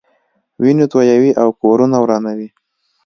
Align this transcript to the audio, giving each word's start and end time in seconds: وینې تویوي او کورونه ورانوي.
وینې 0.61 0.85
تویوي 0.91 1.31
او 1.41 1.49
کورونه 1.61 1.97
ورانوي. 2.03 2.49